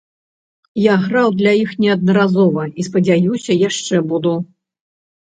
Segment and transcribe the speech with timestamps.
[0.83, 4.33] Я граў для іх неаднаразова, і, спадзяюся, яшчэ буду.